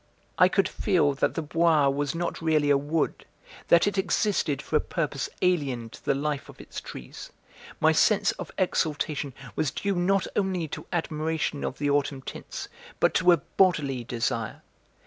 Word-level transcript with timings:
I 0.39 0.47
could 0.49 0.67
feel 0.67 1.13
that 1.13 1.35
the 1.35 1.43
Bois 1.43 1.87
was 1.89 2.15
not 2.15 2.41
really 2.41 2.71
a 2.71 2.77
wood, 2.77 3.23
that 3.67 3.85
it 3.85 3.99
existed 3.99 4.59
for 4.59 4.75
a 4.75 4.79
purpose 4.81 5.29
alien 5.43 5.91
to 5.91 6.03
the 6.03 6.15
life 6.15 6.49
of 6.49 6.59
its 6.59 6.81
trees; 6.81 7.31
my 7.79 7.91
sense 7.91 8.31
of 8.41 8.49
exaltation 8.57 9.35
was 9.55 9.69
due 9.69 9.93
not 9.95 10.25
only 10.35 10.67
to 10.69 10.87
admiration 10.91 11.63
of 11.63 11.77
the 11.77 11.91
autumn 11.91 12.23
tints 12.23 12.67
but 12.99 13.13
to 13.13 13.31
a 13.31 13.37
bodily 13.57 14.03
desire. 14.03 14.63